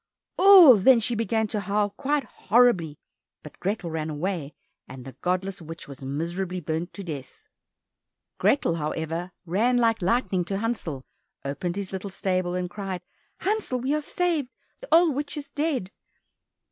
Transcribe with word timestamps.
Oh! 0.39 0.77
then 0.77 0.99
she 0.99 1.13
began 1.13 1.45
to 1.49 1.59
howl 1.59 1.91
quite 1.91 2.23
horribly, 2.23 2.97
but 3.43 3.59
Grethel 3.59 3.91
ran 3.91 4.09
away, 4.09 4.55
and 4.87 5.05
the 5.05 5.11
godless 5.21 5.61
witch 5.61 5.87
was 5.87 6.03
miserably 6.03 6.59
burnt 6.59 6.91
to 6.93 7.03
death. 7.03 7.47
Grethel, 8.39 8.77
however, 8.77 9.31
ran 9.45 9.77
like 9.77 10.01
lightning 10.01 10.43
to 10.45 10.57
Hansel, 10.57 11.03
opened 11.45 11.75
his 11.75 11.93
little 11.93 12.09
stable, 12.09 12.55
and 12.55 12.67
cried, 12.67 13.03
"Hansel, 13.41 13.79
we 13.81 13.93
are 13.93 14.01
saved! 14.01 14.49
The 14.79 14.87
old 14.91 15.13
witch 15.13 15.37
is 15.37 15.51
dead!" 15.51 15.91